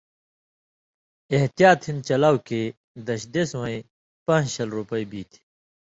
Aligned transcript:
احتیاط 1.35 1.79
ہِن 1.87 1.97
چلاؤ 2.07 2.35
کھیں 2.45 2.67
دش 3.07 3.21
دیس 3.33 3.51
وَیں 3.59 3.79
پان٘ژ 4.25 4.45
شل 4.55 4.69
رُپئ 4.77 5.03
بیں 5.11 5.25
تھی 5.31 5.39